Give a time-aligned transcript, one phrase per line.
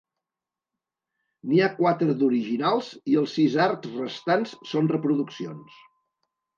[1.49, 5.83] N'hi ha quatre d'originals i els sis arcs restants són reproduccions.